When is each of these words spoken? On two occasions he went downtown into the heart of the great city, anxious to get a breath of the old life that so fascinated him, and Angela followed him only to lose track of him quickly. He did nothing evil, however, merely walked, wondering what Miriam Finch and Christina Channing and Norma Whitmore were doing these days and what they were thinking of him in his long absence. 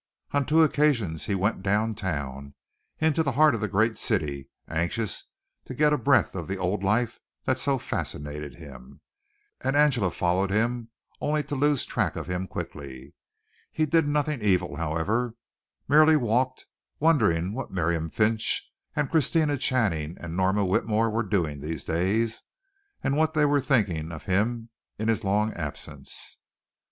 On 0.31 0.47
two 0.47 0.63
occasions 0.63 1.25
he 1.27 1.35
went 1.35 1.61
downtown 1.61 2.55
into 2.97 3.21
the 3.21 3.33
heart 3.33 3.53
of 3.53 3.61
the 3.61 3.67
great 3.67 3.99
city, 3.99 4.49
anxious 4.67 5.25
to 5.65 5.75
get 5.75 5.93
a 5.93 5.97
breath 5.99 6.33
of 6.33 6.47
the 6.47 6.57
old 6.57 6.83
life 6.83 7.19
that 7.45 7.59
so 7.59 7.77
fascinated 7.77 8.55
him, 8.55 9.01
and 9.63 9.75
Angela 9.75 10.09
followed 10.09 10.49
him 10.49 10.89
only 11.19 11.43
to 11.43 11.53
lose 11.55 11.85
track 11.85 12.15
of 12.15 12.25
him 12.25 12.47
quickly. 12.47 13.13
He 13.71 13.85
did 13.85 14.07
nothing 14.07 14.41
evil, 14.41 14.77
however, 14.77 15.35
merely 15.87 16.15
walked, 16.17 16.65
wondering 16.99 17.53
what 17.53 17.69
Miriam 17.69 18.09
Finch 18.09 18.71
and 18.95 19.07
Christina 19.07 19.55
Channing 19.55 20.17
and 20.19 20.35
Norma 20.35 20.65
Whitmore 20.65 21.11
were 21.11 21.21
doing 21.21 21.59
these 21.61 21.83
days 21.83 22.41
and 23.03 23.15
what 23.17 23.35
they 23.35 23.45
were 23.45 23.61
thinking 23.61 24.11
of 24.11 24.23
him 24.23 24.69
in 24.97 25.07
his 25.09 25.23
long 25.23 25.53
absence. 25.53 26.39